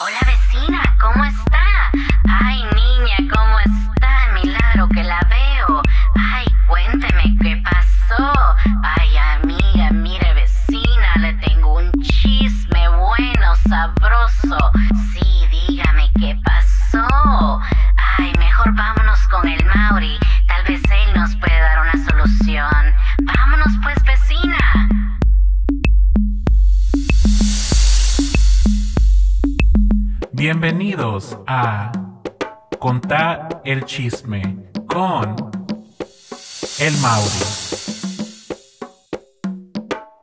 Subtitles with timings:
[0.00, 1.90] Hola vecina, ¿cómo está?
[2.28, 4.32] Ay niña, ¿cómo está?
[4.32, 5.82] Milagro que la veo.
[6.14, 8.32] Ay, cuénteme qué pasó.
[8.84, 14.70] Ay amiga, mire vecina, le tengo un chisme bueno, sabroso.
[30.38, 31.90] Bienvenidos a
[32.78, 35.34] Contar el Chisme con
[36.78, 37.57] El Mauri.